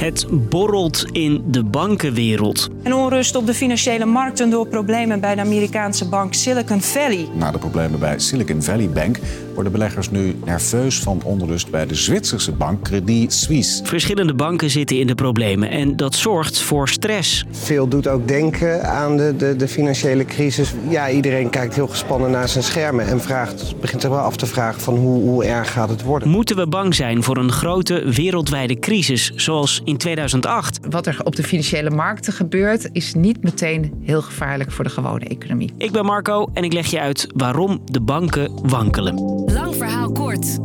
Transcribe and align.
Het 0.00 0.26
borrelt 0.48 1.04
in 1.12 1.44
de 1.46 1.64
bankenwereld. 1.64 2.68
En 2.82 2.94
onrust 2.94 3.36
op 3.36 3.46
de 3.46 3.54
financiële 3.54 4.04
markten 4.04 4.50
door 4.50 4.66
problemen 4.66 5.20
bij 5.20 5.34
de 5.34 5.40
Amerikaanse 5.40 6.08
bank 6.08 6.34
Silicon 6.34 6.80
Valley. 6.80 7.28
Na 7.34 7.50
de 7.50 7.58
problemen 7.58 8.00
bij 8.00 8.18
Silicon 8.18 8.62
Valley 8.62 8.88
Bank 8.88 9.18
worden 9.54 9.72
beleggers 9.72 10.10
nu 10.10 10.36
nerveus 10.44 10.98
van 10.98 11.20
onrust 11.24 11.70
bij 11.70 11.86
de 11.86 11.94
Zwitserse 11.94 12.52
bank 12.52 12.82
Credit 12.82 13.32
Suisse. 13.32 13.84
Verschillende 13.84 14.34
banken 14.34 14.70
zitten 14.70 14.98
in 14.98 15.06
de 15.06 15.14
problemen 15.14 15.70
en 15.70 15.96
dat 15.96 16.14
zorgt 16.14 16.60
voor 16.60 16.88
stress. 16.88 17.44
Veel 17.50 17.88
doet 17.88 18.08
ook 18.08 18.28
denken 18.28 18.84
aan 18.84 19.16
de, 19.16 19.34
de, 19.36 19.56
de 19.56 19.68
financiële 19.68 20.24
crisis. 20.24 20.74
Ja, 20.88 21.10
iedereen 21.10 21.50
kijkt 21.50 21.74
heel 21.74 21.88
gespannen 21.88 22.30
naar 22.30 22.48
zijn 22.48 22.64
schermen 22.64 23.06
en 23.06 23.20
vraagt, 23.20 23.80
begint 23.80 24.00
zich 24.00 24.10
wel 24.10 24.20
af 24.20 24.36
te 24.36 24.46
vragen 24.46 24.80
van 24.80 24.96
hoe, 24.96 25.22
hoe 25.22 25.44
erg 25.44 25.72
gaat 25.72 25.88
het 25.88 26.02
worden. 26.02 26.28
Moeten 26.28 26.56
we 26.56 26.66
bang 26.66 26.94
zijn 26.94 27.22
voor 27.22 27.36
een 27.36 27.52
grote 27.52 28.10
wereldwijde 28.10 28.78
crisis 28.78 29.32
zoals 29.34 29.80
in 29.90 29.96
2008? 29.96 30.80
Wat 30.90 31.06
er 31.06 31.20
op 31.24 31.36
de 31.36 31.42
financiële 31.42 31.90
markten 31.90 32.32
gebeurt 32.32 32.88
is 32.92 33.14
niet 33.14 33.42
meteen 33.42 34.00
heel 34.04 34.22
gevaarlijk 34.22 34.72
voor 34.72 34.84
de 34.84 34.90
gewone 34.90 35.24
economie. 35.24 35.74
Ik 35.78 35.92
ben 35.92 36.04
Marco 36.04 36.50
en 36.54 36.64
ik 36.64 36.72
leg 36.72 36.86
je 36.86 37.00
uit 37.00 37.26
waarom 37.34 37.80
de 37.84 38.00
banken 38.00 38.68
wankelen. 38.68 39.14
Lang 39.46 39.76
verhaal 39.76 40.12
kort. 40.12 40.58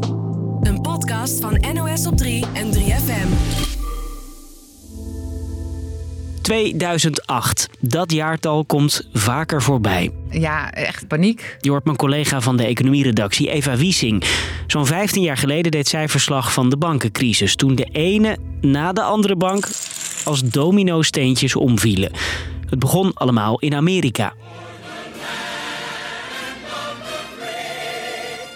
Een 0.62 0.82
podcast 0.82 1.40
van 1.40 1.66
NOS 1.74 2.08
op 2.08 2.18
3 2.18 2.46
en 2.54 2.74
3FM. 2.74 3.28
2008. 6.42 7.70
Dat 7.80 8.12
jaartal 8.12 8.66
komt 8.66 9.08
vaker 9.14 9.62
voorbij. 9.62 10.12
Ja, 10.40 10.72
echt 10.72 11.08
paniek. 11.08 11.58
Je 11.62 11.70
hoort 11.70 11.86
mijn 11.86 11.98
collega 11.98 12.42
van 12.42 12.58
de 12.58 12.66
economieredactie, 12.66 13.50
Eva 13.50 13.76
Wiesing. 13.76 14.24
Zo'n 14.68 14.86
15 14.86 15.22
jaar 15.22 15.38
geleden 15.38 15.72
deed 15.72 15.88
zij 15.88 16.10
verslag 16.10 16.54
van 16.54 16.70
de 16.70 16.78
bankencrisis. 16.78 17.56
Toen 17.56 17.76
de 17.76 17.86
ene 17.92 18.38
na 18.62 18.94
de 18.94 19.02
andere 19.02 19.36
bank 19.36 19.68
als 20.24 20.42
domino-steentjes 20.42 21.56
omvielen. 21.56 22.12
Het 22.70 22.80
begon 22.80 23.14
allemaal 23.14 23.60
in 23.60 23.76
Amerika. 23.76 24.34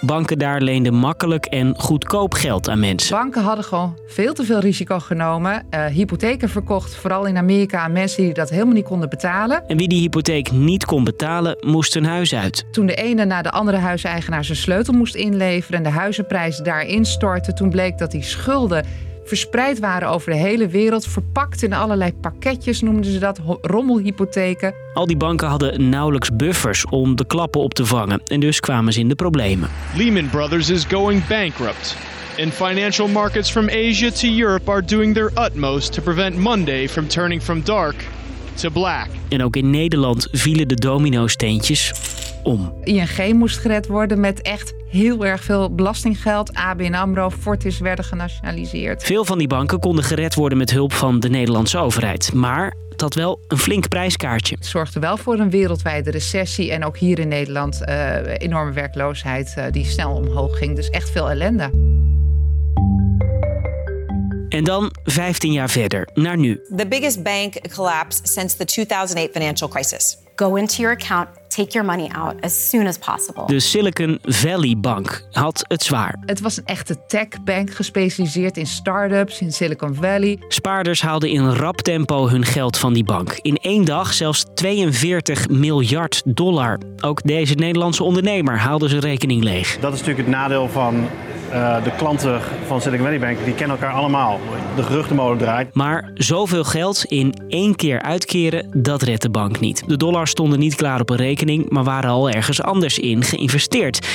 Banken 0.02 0.39
daar 0.39 0.61
leenden 0.61 0.94
makkelijk 0.94 1.45
en 1.45 1.73
goedkoop 1.78 2.33
geld 2.33 2.69
aan 2.69 2.80
mensen. 2.80 3.16
Banken 3.17 3.44
hadden 3.44 3.66
gewoon 3.66 3.97
veel 4.08 4.33
te 4.33 4.44
veel 4.44 4.59
risico 4.59 5.00
genomen. 5.00 5.66
Uh, 5.73 5.86
hypotheken 5.86 6.50
verkocht, 6.50 6.95
vooral 6.95 7.25
in 7.25 7.38
Amerika, 7.38 7.80
aan 7.80 7.92
mensen 7.92 8.23
die 8.23 8.33
dat 8.33 8.50
helemaal 8.50 8.73
niet 8.73 8.86
konden 8.86 9.09
betalen. 9.09 9.67
En 9.67 9.77
wie 9.77 9.88
die 9.88 10.00
hypotheek 10.00 10.52
niet 10.52 10.86
kon 10.86 11.03
betalen, 11.03 11.58
moest 11.59 11.95
een 11.95 12.05
huis 12.05 12.36
uit. 12.36 12.66
Toen 12.72 12.86
de 12.86 12.95
ene 12.95 13.25
na 13.25 13.42
de 13.42 13.52
andere 13.52 13.77
huiseigenaar 13.77 14.45
zijn 14.45 14.58
sleutel 14.58 14.94
moest 14.94 15.16
inleveren 15.16 15.77
en 15.77 15.83
de 15.83 15.97
huizenprijzen 15.97 16.64
daarin 16.64 17.05
stortten, 17.05 17.55
toen 17.55 17.70
bleek 17.70 17.97
dat 17.97 18.11
die 18.11 18.23
schulden 18.23 18.86
verspreid 19.30 19.80
waren 19.80 20.09
over 20.09 20.31
de 20.31 20.38
hele 20.38 20.67
wereld, 20.67 21.08
verpakt 21.08 21.63
in 21.63 21.73
allerlei 21.73 22.13
pakketjes 22.13 22.81
noemden 22.81 23.11
ze 23.11 23.19
dat, 23.19 23.39
rommelhypotheken. 23.61 24.73
Al 24.94 25.05
die 25.05 25.17
banken 25.17 25.47
hadden 25.47 25.89
nauwelijks 25.89 26.30
buffers 26.36 26.86
om 26.86 27.16
de 27.16 27.25
klappen 27.25 27.61
op 27.61 27.73
te 27.73 27.86
vangen 27.86 28.21
en 28.25 28.39
dus 28.39 28.59
kwamen 28.59 28.94
ze 28.94 28.99
in 28.99 29.08
de 29.08 29.16
problemen. 29.16 29.69
Lehman 29.95 30.30
Brothers 30.30 30.69
is 30.69 30.86
going 30.86 31.27
bankrupt. 31.27 31.95
And 32.39 32.53
financial 32.53 33.08
markets 33.08 33.52
from 33.52 33.67
Asia 33.69 34.09
to 34.11 34.27
Europe 34.27 34.71
are 34.71 34.86
doing 34.86 35.13
their 35.13 35.31
utmost 35.45 35.93
to 35.93 36.02
prevent 36.02 36.38
Monday 36.38 36.89
from 36.89 37.08
turning 37.08 37.41
from 37.41 37.61
dark 37.64 37.95
to 38.53 38.69
black. 38.69 39.08
En 39.30 39.43
ook 39.43 39.55
in 39.55 39.69
Nederland 39.69 40.27
vielen 40.31 40.67
de 40.67 40.75
domino-steentjes 40.75 41.93
om. 42.43 42.73
ING 42.83 43.33
moest 43.33 43.58
gered 43.58 43.88
worden 43.88 44.19
met 44.19 44.41
echt 44.41 44.73
heel 44.90 45.26
erg 45.26 45.44
veel 45.44 45.76
belastinggeld. 45.76 46.54
ABN 46.54 46.94
AMRO, 46.94 47.30
Fortis 47.30 47.80
werden 47.80 48.06
genationaliseerd. 48.06 49.04
Veel 49.04 49.26
van 49.26 49.38
die 49.38 49.48
banken 49.48 49.80
konden 49.80 50.04
gered 50.04 50.36
worden 50.36 50.58
met 50.58 50.72
hulp 50.72 50.94
van 50.94 51.20
de 51.20 51.30
Nederlandse 51.30 51.78
overheid. 51.78 52.34
Maar 52.34 52.73
het 52.90 53.02
had 53.02 53.14
wel 53.14 53.40
een 53.48 53.58
flink 53.58 53.88
prijskaartje. 53.88 54.56
Het 54.56 54.66
zorgde 54.66 55.00
wel 55.00 55.17
voor 55.17 55.40
een 55.40 55.50
wereldwijde 55.50 56.11
recessie. 56.11 56.72
En 56.72 56.86
ook 56.86 56.98
hier 56.98 57.20
in 57.20 57.28
Nederland 57.28 57.82
uh, 57.89 58.16
enorme 58.38 58.72
werkloosheid 58.72 59.55
uh, 59.58 59.66
die 59.72 59.86
snel 59.86 60.16
omhoog 60.16 60.58
ging. 60.58 60.76
Dus 60.76 60.89
echt 60.89 61.10
veel 61.10 61.30
ellende. 61.30 61.70
En 64.49 64.64
dan 64.64 64.92
15 65.04 65.52
jaar 65.52 65.70
verder, 65.70 66.10
naar 66.14 66.38
nu. 66.38 66.61
The 66.76 66.88
biggest 66.88 67.23
bank 67.23 67.54
collapse 67.76 68.20
since 68.23 68.58
the 68.58 68.66
2008 68.66 69.32
financial 69.32 69.70
crisis. 69.70 70.17
Go 70.36 70.55
into 70.55 70.82
your 70.82 70.95
account, 70.95 71.28
take 71.59 71.73
your 71.73 71.86
money 71.86 72.09
out 72.11 72.36
as 72.42 72.70
soon 72.70 72.87
as 72.87 72.97
possible. 72.97 73.45
De 73.45 73.59
Silicon 73.59 74.20
Valley 74.23 74.75
Bank 74.77 75.27
had 75.31 75.65
het 75.67 75.83
zwaar. 75.83 76.15
Het 76.25 76.39
was 76.42 76.58
een 76.58 76.65
echte 76.65 77.05
techbank 77.08 77.73
gespecialiseerd 77.73 78.58
in 78.58 78.67
start-ups 78.67 79.39
in 79.39 79.52
Silicon 79.52 79.95
Valley. 79.95 80.39
Spaarders 80.48 81.02
haalden 81.02 81.30
in 81.30 81.49
rap 81.49 81.81
tempo 81.81 82.27
hun 82.27 82.45
geld 82.45 82.77
van 82.77 82.93
die 82.93 83.03
bank. 83.03 83.39
In 83.42 83.58
één 83.58 83.86
dag 83.86 84.14
zelfs 84.14 84.45
42 84.53 85.49
miljard 85.49 86.21
dollar. 86.25 86.80
Ook 87.02 87.23
deze 87.23 87.53
Nederlandse 87.53 88.03
ondernemer 88.03 88.58
haalde 88.58 88.87
zijn 88.87 89.02
rekening 89.02 89.43
leeg. 89.43 89.77
Dat 89.80 89.93
is 89.93 89.99
natuurlijk 89.99 90.27
het 90.27 90.36
nadeel 90.36 90.67
van 90.67 91.08
uh, 91.54 91.83
de 91.83 91.92
klanten 91.98 92.42
van 92.67 92.82
Silicon 92.82 93.05
Valley 93.05 93.20
Bank 93.20 93.45
die 93.45 93.54
kennen 93.54 93.77
elkaar 93.77 93.93
allemaal. 93.93 94.39
De 94.76 94.83
geruchtenmolen 94.83 95.37
draait. 95.37 95.73
Maar 95.73 96.11
zoveel 96.14 96.64
geld 96.64 97.05
in 97.05 97.33
één 97.48 97.76
keer 97.76 98.02
uitkeren, 98.02 98.70
dat 98.73 99.02
redt 99.02 99.21
de 99.21 99.30
bank 99.30 99.60
niet. 99.60 99.83
De 99.87 99.98
dollars 99.98 100.32
stonden 100.32 100.60
niet 100.60 100.76
klaar 100.76 100.99
op 100.99 101.10
een 101.10 101.17
rekening, 101.17 101.70
maar 101.70 101.83
waren 101.83 102.10
al 102.10 102.30
ergens 102.30 102.61
anders 102.61 102.99
in 102.99 103.23
geïnvesteerd. 103.23 104.08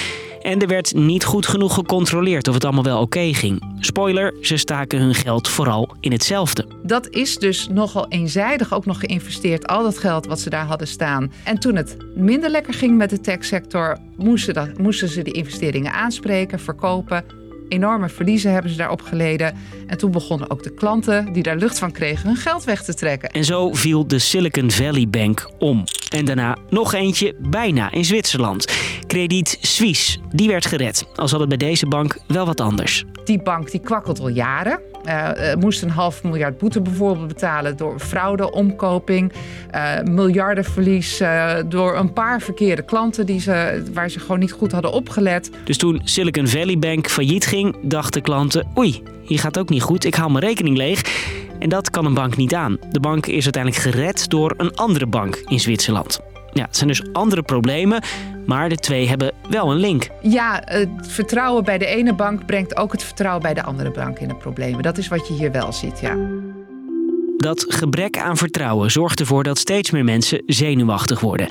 En 0.44 0.60
er 0.60 0.69
werd 0.69 0.94
niet 0.94 1.25
goed 1.25 1.47
genoeg 1.47 1.75
gecontroleerd 1.75 2.49
of 2.49 2.55
het 2.55 2.65
allemaal 2.65 2.82
wel 2.82 3.00
oké 3.00 3.34
ging. 3.34 3.62
Spoiler, 3.81 4.34
ze 4.41 4.56
staken 4.56 4.99
hun 4.99 5.15
geld 5.15 5.49
vooral 5.49 5.97
in 6.00 6.12
hetzelfde. 6.12 6.66
Dat 6.82 7.09
is 7.10 7.38
dus 7.38 7.69
nogal 7.69 8.09
eenzijdig 8.09 8.75
ook 8.75 8.87
nog 8.87 9.00
geïnvesteerd, 9.00 9.66
al 9.66 9.83
dat 9.83 9.99
geld 9.99 10.27
wat 10.27 10.41
ze 10.41 10.50
daar 10.50 10.66
hadden 10.66 10.88
staan. 10.88 11.33
En 11.44 11.59
toen 11.59 11.77
het 11.77 11.97
minder 12.15 12.50
lekker 12.50 12.75
ging 12.75 12.97
met 12.97 13.10
de 13.10 13.21
techsector, 13.21 13.99
moesten, 14.16 14.54
dat, 14.54 14.78
moesten 14.78 15.09
ze 15.09 15.22
de 15.22 15.31
investeringen 15.31 15.93
aanspreken, 15.93 16.60
verkopen 16.60 17.25
enorme 17.69 18.09
verliezen 18.09 18.53
hebben 18.53 18.71
ze 18.71 18.77
daarop 18.77 19.03
geleden. 19.03 19.56
En 19.87 19.99
toen 19.99 20.10
begonnen 20.10 20.50
ook 20.50 20.62
de 20.62 20.75
klanten 20.75 21.33
die 21.33 21.43
daar 21.43 21.56
lucht 21.56 21.78
van 21.78 21.93
kregen 21.93 22.27
hun 22.27 22.37
geld 22.37 22.65
weg 22.65 22.83
te 22.83 22.94
trekken. 22.94 23.31
En 23.31 23.44
zo 23.44 23.72
viel 23.72 24.06
de 24.06 24.19
Silicon 24.19 24.71
Valley 24.71 25.09
Bank 25.09 25.50
om. 25.59 25.84
En 26.10 26.25
daarna 26.25 26.56
nog 26.71 26.94
eentje 26.94 27.34
bijna 27.38 27.93
in 27.93 28.04
Zwitserland. 28.04 28.72
Credit 29.06 29.59
Suisse, 29.60 30.19
die 30.32 30.48
werd 30.48 30.66
gered. 30.66 31.06
Al 31.15 31.28
zat 31.28 31.41
het 31.41 31.48
bij 31.48 31.59
deze 31.59 31.87
bank 31.87 32.19
wel 32.26 32.47
wat 32.47 32.60
anders. 32.60 33.04
Die 33.25 33.42
bank 33.42 33.70
die 33.70 33.81
kwakkelt 33.81 34.20
al 34.20 34.28
jaren. 34.28 34.81
Uh, 35.06 35.54
moest 35.54 35.82
een 35.82 35.91
half 35.91 36.22
miljard 36.22 36.59
boete 36.59 36.81
bijvoorbeeld 36.81 37.28
betalen 37.28 37.76
door 37.76 38.00
fraude, 38.00 38.53
omkoping, 38.53 39.32
uh, 39.75 40.00
miljardenverlies 40.03 41.20
uh, 41.20 41.54
door 41.69 41.97
een 41.97 42.12
paar 42.12 42.41
verkeerde 42.41 42.82
klanten 42.82 43.26
die 43.26 43.41
ze, 43.41 43.84
waar 43.92 44.09
ze 44.09 44.20
gewoon 44.20 44.38
niet 44.38 44.53
goed 44.53 44.72
hadden 44.72 44.92
opgelet. 44.92 45.50
Dus 45.65 45.76
toen 45.76 46.00
Silicon 46.04 46.48
Valley 46.48 46.78
Bank 46.78 47.09
failliet 47.09 47.47
ging, 47.47 47.76
dachten 47.82 48.22
klanten: 48.22 48.66
oei, 48.78 49.03
hier 49.22 49.38
gaat 49.38 49.59
ook 49.59 49.69
niet 49.69 49.82
goed, 49.82 50.04
ik 50.04 50.15
haal 50.15 50.28
mijn 50.28 50.44
rekening 50.44 50.76
leeg. 50.76 51.03
En 51.59 51.69
dat 51.69 51.91
kan 51.91 52.06
een 52.06 52.15
bank 52.15 52.36
niet 52.36 52.54
aan. 52.54 52.76
De 52.91 53.00
bank 53.00 53.26
is 53.26 53.44
uiteindelijk 53.44 53.82
gered 53.82 54.31
door 54.31 54.54
een 54.56 54.75
andere 54.75 55.06
bank 55.06 55.42
in 55.47 55.60
Zwitserland. 55.60 56.21
Ja, 56.53 56.65
het 56.65 56.76
zijn 56.76 56.88
dus 56.88 57.03
andere 57.12 57.42
problemen, 57.42 58.03
maar 58.47 58.69
de 58.69 58.77
twee 58.77 59.09
hebben 59.09 59.32
wel 59.50 59.71
een 59.71 59.78
link. 59.78 60.09
Ja, 60.22 60.62
het 60.65 60.88
vertrouwen 61.00 61.65
bij 61.65 61.78
de 61.78 61.87
ene 61.87 62.15
bank 62.15 62.47
brengt 62.47 62.77
ook 62.77 62.93
het 62.93 63.03
vertrouwen 63.03 63.43
bij 63.43 63.55
de 63.55 63.62
andere 63.62 63.91
bank 63.91 64.19
in 64.19 64.28
de 64.28 64.34
problemen. 64.34 64.82
Dat 64.82 64.99
is 64.99 65.09
wat 65.09 65.28
je 65.28 65.34
hier 65.34 65.53
wel 65.53 65.72
ziet, 65.72 66.00
ja. 66.00 66.16
Dat 67.37 67.65
gebrek 67.69 68.19
aan 68.19 68.37
vertrouwen 68.37 68.91
zorgt 68.91 69.21
ervoor 69.21 69.43
dat 69.43 69.59
steeds 69.59 69.91
meer 69.91 70.04
mensen 70.04 70.43
zenuwachtig 70.47 71.21
worden. 71.21 71.49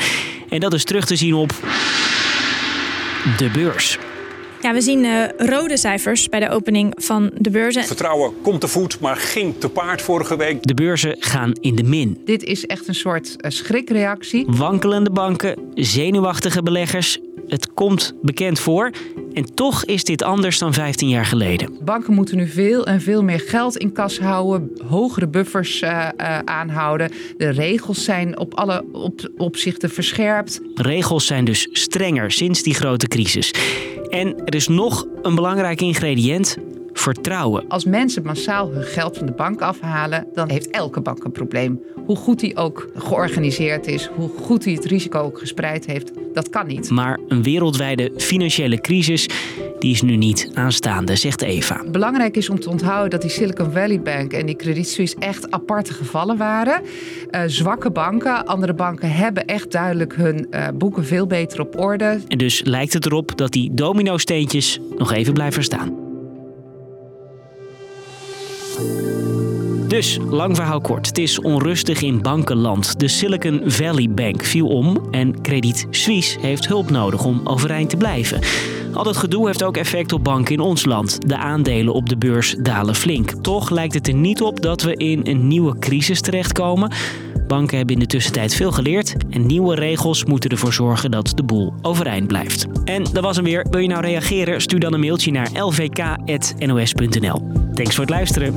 En 0.50 0.60
dat 0.60 0.74
is 0.74 0.84
terug 0.84 1.06
te 1.06 1.16
zien 1.16 1.34
op 1.34 1.52
de 3.38 3.50
beurs. 3.54 3.98
Ja, 4.64 4.74
we 4.74 4.82
zien 4.82 5.04
uh, 5.04 5.24
rode 5.38 5.78
cijfers 5.78 6.30
bij 6.30 6.40
de 6.40 6.50
opening 6.50 6.94
van 6.96 7.32
de 7.38 7.50
beurzen. 7.50 7.84
Vertrouwen 7.84 8.34
komt 8.42 8.62
te 8.62 8.68
voet, 8.68 9.00
maar 9.00 9.16
ging 9.16 9.54
te 9.58 9.70
paard 9.70 10.02
vorige 10.02 10.38
week. 10.38 10.64
De 10.64 10.74
beurzen 10.74 11.16
gaan 11.20 11.52
in 11.52 11.76
de 11.76 11.84
min. 11.84 12.22
Dit 12.26 12.44
is 12.44 12.66
echt 12.66 12.88
een 12.88 12.96
soort 12.96 13.36
uh, 13.38 13.52
schrikreactie. 13.52 14.46
Wankelende 14.48 15.10
banken, 15.10 15.56
zenuwachtige 15.74 16.64
beleggers. 16.64 17.20
Het 17.48 17.74
komt 17.74 18.14
bekend 18.22 18.60
voor. 18.60 18.92
En 19.34 19.56
toch 19.56 19.86
is 19.86 20.04
dit 20.04 20.22
anders 20.24 20.58
dan 20.58 20.74
15 20.74 21.10
jaar 21.10 21.26
geleden. 21.26 21.78
Banken 21.82 22.14
moeten 22.14 22.38
nu 22.38 22.48
veel 22.48 22.86
en 22.86 23.02
veel 23.02 23.24
meer 23.24 23.40
geld 23.40 23.78
in 23.78 23.92
kas 23.92 24.20
houden, 24.20 24.72
hogere 24.88 25.28
buffers 25.28 25.82
uh, 25.82 25.90
uh, 25.90 26.40
aanhouden. 26.40 27.12
De 27.38 27.50
regels 27.50 28.04
zijn 28.04 28.40
op 28.40 28.54
alle 28.54 28.86
op, 28.92 29.32
opzichten 29.38 29.90
verscherpt. 29.90 30.62
Regels 30.76 31.26
zijn 31.26 31.46
dus 31.46 31.68
strenger 31.72 32.32
sinds 32.32 32.64
die 32.64 32.74
grote 32.74 33.08
crisis. 33.08 33.52
En 34.14 34.46
er 34.46 34.56
is 34.56 34.68
nog 34.68 35.08
een 35.22 35.36
belangrijk 35.36 35.82
ingrediënt: 35.82 36.58
vertrouwen. 36.94 37.68
Als 37.68 37.86
mensen 37.86 38.24
massaal 38.24 38.72
hun 38.72 38.84
geld 38.84 39.18
van 39.18 39.26
de 39.26 39.32
bank 39.32 39.62
afhalen, 39.62 40.28
dan 40.34 40.50
heeft 40.50 40.70
elke 40.70 41.02
bank 41.02 41.24
een 41.24 41.32
probleem. 41.32 41.82
Hoe 42.06 42.16
goed 42.16 42.40
die 42.40 42.56
ook 42.56 42.90
georganiseerd 42.96 43.88
is, 43.88 44.10
hoe 44.16 44.30
goed 44.42 44.66
hij 44.66 44.74
het 44.74 44.86
risico 44.86 45.20
ook 45.20 45.40
gespreid 45.40 45.86
heeft, 45.86 46.12
dat 46.34 46.50
kan 46.50 46.68
niet. 46.68 46.90
Maar 46.90 47.20
een 47.28 47.44
wereldwijde 47.44 48.12
financiële 48.18 48.82
crisis 48.82 49.30
Die 49.84 49.92
is 49.92 50.02
nu 50.02 50.16
niet 50.16 50.50
aanstaande, 50.54 51.16
zegt 51.16 51.42
Eva. 51.42 51.84
Belangrijk 51.92 52.38
is 52.38 52.50
om 52.50 52.60
te 52.60 52.70
onthouden 52.70 53.10
dat 53.10 53.22
die 53.22 53.30
Silicon 53.30 53.72
Valley 53.72 54.02
Bank 54.02 54.34
en 54.34 54.46
die 54.46 54.56
Credit 54.56 54.88
Suisse 54.88 55.16
echt 55.20 55.52
aparte 55.52 55.94
gevallen 55.94 56.38
waren. 56.38 56.82
Uh, 57.32 57.42
zwakke 57.46 57.92
banken. 57.92 58.46
Andere 58.46 58.74
banken 58.74 59.12
hebben 59.12 59.46
echt 59.46 59.72
duidelijk 59.72 60.16
hun 60.16 60.48
uh, 60.52 60.68
boeken 60.74 61.06
veel 61.06 61.28
beter 61.28 61.60
op 61.62 61.80
orde. 61.80 62.20
En 62.28 62.38
dus 62.38 62.62
lijkt 62.64 62.94
het 62.94 63.06
erop 63.06 63.38
dat 63.38 63.52
die 63.52 63.74
domino-steentjes 63.74 64.80
nog 64.98 65.12
even 65.12 65.34
blijven 65.34 65.64
staan. 65.64 66.02
Dus, 69.94 70.18
lang 70.30 70.56
verhaal 70.56 70.82
kort. 70.82 71.08
Het 71.08 71.18
is 71.18 71.40
onrustig 71.40 72.02
in 72.02 72.22
bankenland. 72.22 73.00
De 73.00 73.08
Silicon 73.08 73.62
Valley 73.66 74.10
Bank 74.10 74.44
viel 74.44 74.68
om 74.68 75.08
en 75.12 75.42
Credit 75.42 75.88
Suisse 75.90 76.40
heeft 76.40 76.68
hulp 76.68 76.90
nodig 76.90 77.26
om 77.26 77.42
overeind 77.44 77.90
te 77.90 77.98
blijven. 77.98 78.40
Al 78.94 79.04
dat 79.04 79.18
gedoe 79.18 79.46
heeft 79.46 79.64
ook 79.64 79.78
effect 79.78 80.14
op 80.14 80.24
banken 80.24 80.54
in 80.54 80.60
ons 80.60 80.86
land. 80.86 81.30
De 81.30 81.38
aandelen 81.38 81.94
op 81.94 82.10
de 82.10 82.18
beurs 82.18 82.56
dalen 82.60 82.96
flink. 82.96 83.32
Toch 83.32 83.70
lijkt 83.70 83.94
het 83.94 84.08
er 84.08 84.14
niet 84.14 84.42
op 84.42 84.62
dat 84.62 84.82
we 84.82 84.96
in 84.96 85.22
een 85.24 85.48
nieuwe 85.48 85.80
crisis 85.80 86.22
terechtkomen. 86.22 86.92
Banken 87.48 87.78
hebben 87.78 87.96
in 87.96 88.02
de 88.02 88.08
tussentijd 88.08 88.56
veel 88.56 88.72
geleerd 88.72 89.16
en 89.30 89.46
nieuwe 89.46 89.76
regels 89.76 90.26
moeten 90.26 90.50
ervoor 90.50 90.74
zorgen 90.74 91.12
dat 91.12 91.32
de 91.36 91.44
boel 91.44 91.74
overeind 91.82 92.28
blijft. 92.28 92.66
En 92.86 93.04
dat 93.04 93.24
was 93.24 93.36
hem 93.36 93.46
weer. 93.46 93.66
Wil 93.70 93.82
je 93.82 93.88
nou 93.88 94.02
reageren? 94.02 94.62
Stuur 94.62 94.80
dan 94.80 94.94
een 94.94 95.00
mailtje 95.00 95.32
naar 95.32 95.50
lvk.nos.nl. 95.54 97.42
Thanks 97.74 97.96
voor 97.96 98.06
het 98.06 98.14
luisteren. 98.14 98.56